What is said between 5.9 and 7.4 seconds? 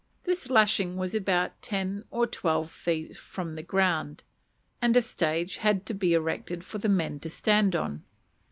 be erected for the men to